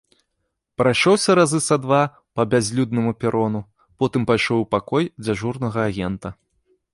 Прайшоўся 0.81 1.35
разы 1.39 1.59
са 1.65 1.77
два 1.83 1.99
па 2.39 2.45
бязлюднаму 2.53 3.13
перону, 3.25 3.61
потым 4.05 4.27
пайшоў 4.31 4.57
у 4.65 4.67
пакой 4.73 5.03
дзяжурнага 5.29 5.79
агента. 5.93 6.35